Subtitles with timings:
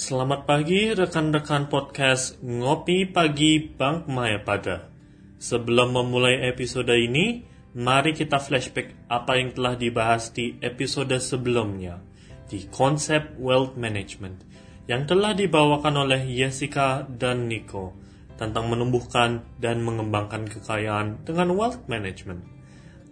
[0.00, 4.88] Selamat pagi rekan-rekan podcast Ngopi Pagi Bank Mayapada.
[5.36, 7.44] Sebelum memulai episode ini,
[7.76, 12.00] mari kita flashback apa yang telah dibahas di episode sebelumnya
[12.48, 14.40] di konsep wealth management
[14.88, 17.92] yang telah dibawakan oleh Jessica dan Nico
[18.40, 22.40] tentang menumbuhkan dan mengembangkan kekayaan dengan wealth management.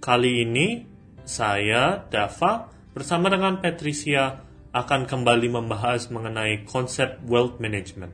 [0.01, 0.89] Kali ini,
[1.29, 8.13] saya, Dava, bersama dengan Patricia akan kembali membahas mengenai konsep wealth management,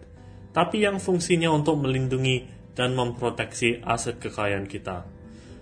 [0.54, 5.06] tapi yang fungsinya untuk melindungi dan memproteksi aset kekayaan kita.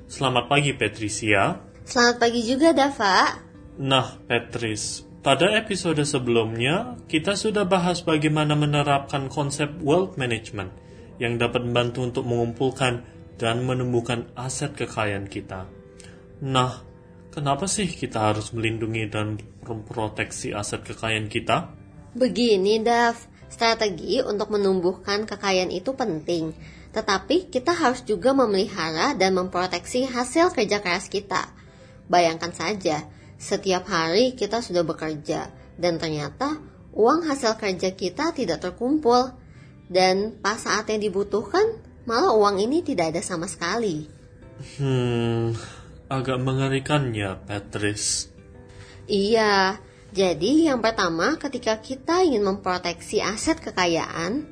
[0.08, 1.56] Selamat pagi, Patricia.
[1.88, 3.40] Selamat pagi juga, Dava.
[3.80, 10.68] Nah, Patris, pada episode sebelumnya kita sudah bahas bagaimana menerapkan konsep wealth management
[11.16, 13.06] yang dapat membantu untuk mengumpulkan
[13.40, 15.64] dan menumbuhkan aset kekayaan kita.
[16.42, 16.84] Nah,
[17.32, 21.72] kenapa sih kita harus melindungi dan memproteksi aset kekayaan kita?
[22.12, 23.16] Begini, Dav.
[23.48, 26.52] Strategi untuk menumbuhkan kekayaan itu penting.
[26.92, 31.48] Tetapi kita harus juga memelihara dan memproteksi hasil kerja keras kita.
[32.08, 33.08] Bayangkan saja,
[33.40, 35.48] setiap hari kita sudah bekerja
[35.80, 36.60] dan ternyata
[36.92, 39.32] uang hasil kerja kita tidak terkumpul.
[39.92, 41.76] Dan pas saatnya dibutuhkan,
[42.08, 44.08] malah uang ini tidak ada sama sekali.
[44.80, 45.52] Hmm,
[46.12, 48.28] agak mengerikan ya, Patris.
[49.08, 49.80] Iya,
[50.12, 54.44] jadi yang pertama ketika kita ingin memproteksi aset kekayaan,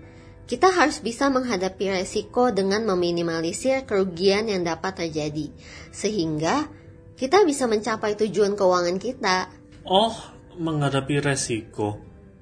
[0.48, 5.52] kita harus bisa menghadapi resiko dengan meminimalisir kerugian yang dapat terjadi,
[5.94, 6.66] sehingga
[7.14, 9.52] kita bisa mencapai tujuan keuangan kita.
[9.84, 10.16] Oh,
[10.56, 12.00] menghadapi resiko.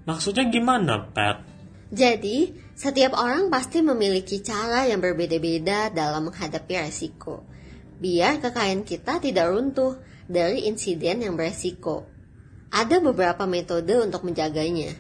[0.08, 1.44] Maksudnya gimana, Pat?
[1.92, 7.57] Jadi, setiap orang pasti memiliki cara yang berbeda-beda dalam menghadapi resiko.
[7.98, 9.98] Biar kekayaan kita tidak runtuh
[10.30, 12.06] dari insiden yang beresiko.
[12.70, 14.92] Ada beberapa metode untuk menjaganya.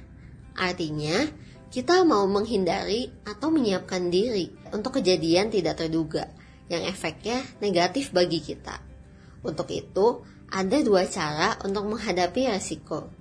[0.58, 1.28] Artinya,
[1.68, 6.26] kita mau menghindari atau menyiapkan diri untuk kejadian tidak terduga
[6.72, 8.80] yang efeknya negatif bagi kita.
[9.44, 13.12] Untuk itu, ada dua cara untuk menghadapi resiko.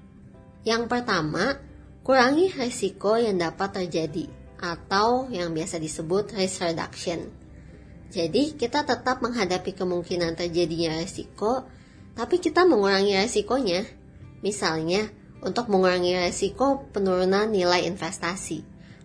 [0.64, 1.60] Yang pertama,
[2.08, 4.26] kurangi resiko yang dapat terjadi
[4.58, 7.37] atau yang biasa disebut risk reduction.
[8.08, 11.68] Jadi, kita tetap menghadapi kemungkinan terjadinya resiko,
[12.16, 13.84] tapi kita mengurangi resikonya.
[14.40, 15.12] Misalnya,
[15.44, 18.64] untuk mengurangi resiko penurunan nilai investasi,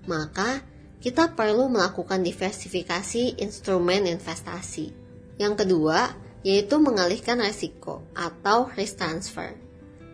[0.08, 0.64] maka
[1.02, 4.94] kita perlu melakukan diversifikasi instrumen investasi.
[5.36, 6.14] Yang kedua,
[6.46, 9.54] yaitu mengalihkan resiko atau risk transfer.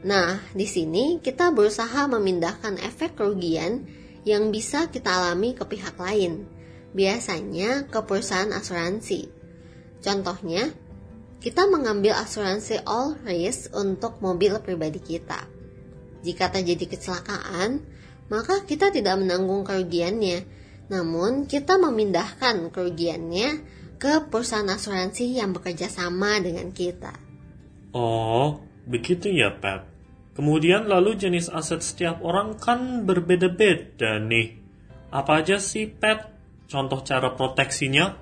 [0.04, 3.84] Nah, di sini kita berusaha memindahkan efek kerugian
[4.22, 6.46] yang bisa kita alami ke pihak lain,
[6.92, 9.28] biasanya ke perusahaan asuransi.
[9.98, 10.70] Contohnya,
[11.38, 15.46] kita mengambil asuransi all risk untuk mobil pribadi kita.
[16.22, 17.78] Jika terjadi kecelakaan,
[18.28, 20.42] maka kita tidak menanggung kerugiannya,
[20.90, 23.48] namun kita memindahkan kerugiannya
[23.98, 27.14] ke perusahaan asuransi yang bekerja sama dengan kita.
[27.94, 29.86] Oh, begitu ya, Pat.
[30.38, 34.54] Kemudian lalu jenis aset setiap orang kan berbeda-beda nih.
[35.10, 36.37] Apa aja sih, Pat?
[36.68, 38.12] Contoh cara proteksinya?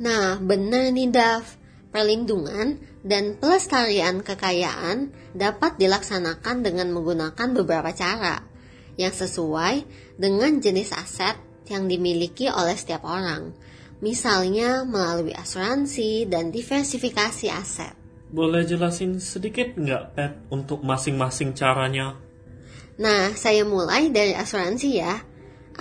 [0.00, 1.44] Nah, benar nih, Dav.
[1.92, 8.40] Perlindungan dan pelestarian kekayaan dapat dilaksanakan dengan menggunakan beberapa cara
[8.96, 9.84] yang sesuai
[10.16, 11.36] dengan jenis aset
[11.68, 13.52] yang dimiliki oleh setiap orang.
[14.00, 17.92] Misalnya melalui asuransi dan diversifikasi aset.
[18.32, 22.16] Boleh jelasin sedikit nggak, Pat, untuk masing-masing caranya?
[22.96, 25.20] Nah, saya mulai dari asuransi ya.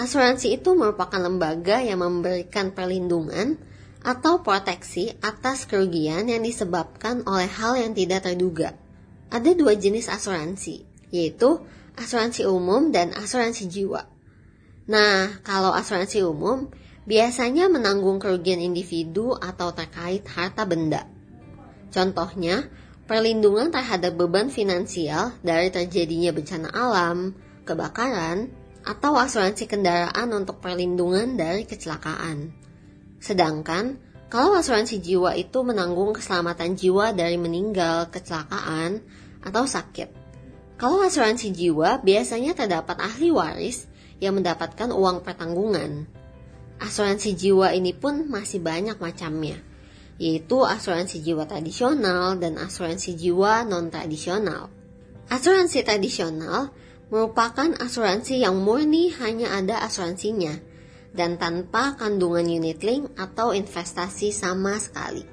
[0.01, 3.62] Asuransi itu merupakan lembaga yang memberikan perlindungan
[4.01, 8.73] atau proteksi atas kerugian yang disebabkan oleh hal yang tidak terduga.
[9.29, 10.81] Ada dua jenis asuransi,
[11.13, 11.61] yaitu
[11.94, 14.09] asuransi umum dan asuransi jiwa.
[14.90, 16.73] Nah, kalau asuransi umum
[17.06, 21.06] biasanya menanggung kerugian individu atau terkait harta benda.
[21.94, 22.73] Contohnya,
[23.06, 27.37] perlindungan terhadap beban finansial dari terjadinya bencana alam,
[27.70, 28.49] kebakaran,
[28.81, 32.49] atau asuransi kendaraan untuk perlindungan dari kecelakaan.
[33.22, 34.01] Sedangkan,
[34.31, 39.03] kalau asuransi jiwa itu menanggung keselamatan jiwa dari meninggal, kecelakaan,
[39.43, 40.09] atau sakit.
[40.81, 43.85] Kalau asuransi jiwa biasanya terdapat ahli waris
[44.17, 46.09] yang mendapatkan uang pertanggungan.
[46.81, 49.61] Asuransi jiwa ini pun masih banyak macamnya,
[50.17, 54.73] yaitu asuransi jiwa tradisional dan asuransi jiwa non-tradisional.
[55.29, 56.73] Asuransi tradisional
[57.11, 60.58] merupakan asuransi yang murni hanya ada asuransinya,
[61.11, 65.28] dan tanpa kandungan unit link atau investasi sama sekali.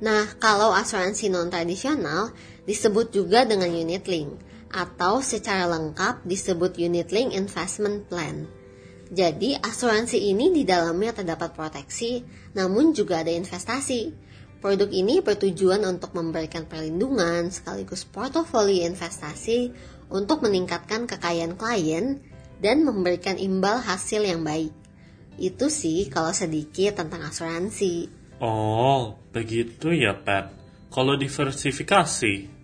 [0.00, 2.32] Nah, kalau asuransi non-tradisional
[2.64, 4.40] disebut juga dengan unit link,
[4.72, 8.44] atau secara lengkap disebut Unit Link Investment Plan.
[9.08, 12.20] Jadi asuransi ini di dalamnya terdapat proteksi,
[12.52, 14.28] namun juga ada investasi.
[14.60, 19.70] Produk ini bertujuan untuk memberikan perlindungan sekaligus portofolio investasi
[20.08, 22.20] untuk meningkatkan kekayaan klien
[22.58, 24.74] dan memberikan imbal hasil yang baik.
[25.38, 28.10] Itu sih kalau sedikit tentang asuransi.
[28.42, 30.50] Oh, begitu ya, Pat.
[30.88, 32.58] Kalau diversifikasi,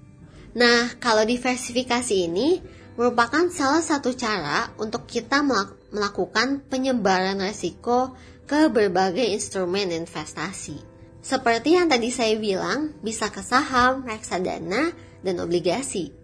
[0.54, 2.62] Nah, kalau diversifikasi ini
[2.94, 8.14] merupakan salah satu cara untuk kita melak- melakukan penyebaran resiko
[8.46, 10.78] ke berbagai instrumen investasi.
[11.24, 14.94] Seperti yang tadi saya bilang, bisa ke saham, reksadana,
[15.26, 16.14] dan obligasi.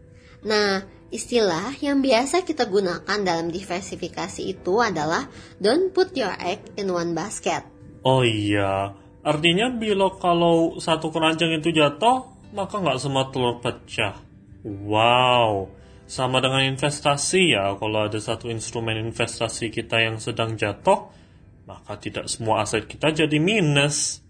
[0.46, 5.26] Nah, istilah yang biasa kita gunakan dalam diversifikasi itu adalah
[5.58, 7.66] don't put your egg in one basket.
[8.06, 14.16] Oh iya, artinya bila kalau satu keranjang itu jatuh, maka nggak semua telur pecah.
[14.64, 15.68] Wow,
[16.10, 21.10] sama dengan investasi ya, kalau ada satu instrumen investasi kita yang sedang jatuh,
[21.70, 24.24] maka tidak semua aset kita jadi minus.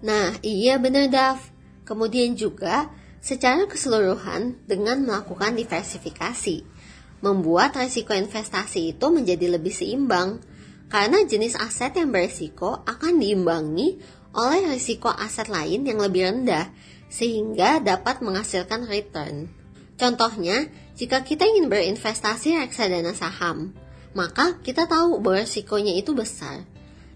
[0.00, 1.38] Nah, iya benar Dav.
[1.84, 6.64] Kemudian juga secara keseluruhan dengan melakukan diversifikasi,
[7.20, 10.40] membuat resiko investasi itu menjadi lebih seimbang
[10.88, 14.00] karena jenis aset yang berisiko akan diimbangi
[14.34, 16.72] oleh risiko aset lain yang lebih rendah
[17.12, 19.52] sehingga dapat menghasilkan return.
[20.00, 20.64] Contohnya,
[20.96, 23.76] jika kita ingin berinvestasi reksadana saham,
[24.16, 26.64] maka kita tahu bahwa risikonya itu besar.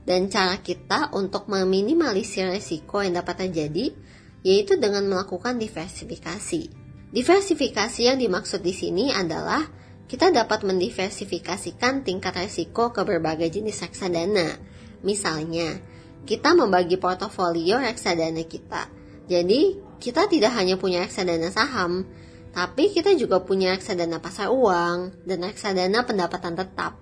[0.04, 3.96] Dan cara kita untuk meminimalisir risiko yang dapat terjadi
[4.44, 6.68] yaitu dengan melakukan diversifikasi.
[7.10, 9.64] Diversifikasi yang dimaksud di sini adalah
[10.04, 14.60] kita dapat mendiversifikasikan tingkat risiko ke berbagai jenis reksadana.
[15.00, 15.80] Misalnya,
[16.28, 18.92] kita membagi portofolio reksadana kita.
[19.24, 22.04] Jadi, kita tidak hanya punya reksadana saham,
[22.52, 27.00] tapi kita juga punya reksadana pasar uang dan reksadana pendapatan tetap.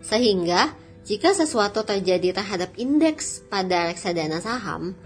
[0.00, 0.72] Sehingga,
[1.04, 4.96] jika sesuatu terjadi terhadap indeks pada reksadana saham,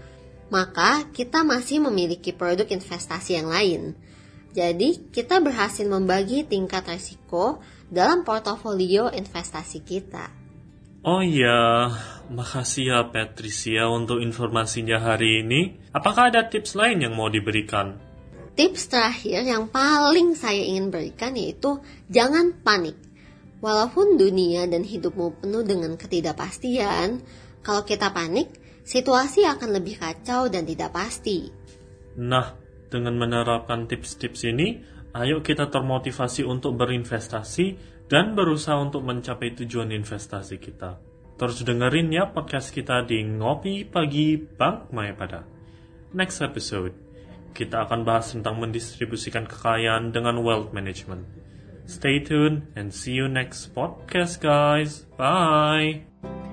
[0.53, 3.97] maka kita masih memiliki produk investasi yang lain.
[4.53, 7.57] Jadi, kita berhasil membagi tingkat risiko
[7.89, 10.29] dalam portofolio investasi kita.
[11.01, 11.89] Oh iya,
[12.29, 15.81] makasih ya Patricia untuk informasinya hari ini.
[15.89, 17.97] Apakah ada tips lain yang mau diberikan?
[18.53, 21.81] Tips terakhir yang paling saya ingin berikan yaitu
[22.13, 22.95] jangan panik.
[23.59, 27.25] Walaupun dunia dan hidupmu penuh dengan ketidakpastian,
[27.65, 31.49] kalau kita panik, situasi akan lebih kacau dan tidak pasti.
[32.19, 32.53] Nah,
[32.91, 34.83] dengan menerapkan tips-tips ini,
[35.17, 37.65] ayo kita termotivasi untuk berinvestasi
[38.11, 41.01] dan berusaha untuk mencapai tujuan investasi kita.
[41.33, 45.41] Terus dengerin ya podcast kita di Ngopi Pagi Bank Mayapada.
[46.13, 46.93] Next episode,
[47.57, 51.25] kita akan bahas tentang mendistribusikan kekayaan dengan wealth management.
[51.89, 55.09] Stay tuned and see you next podcast guys.
[55.17, 56.52] Bye.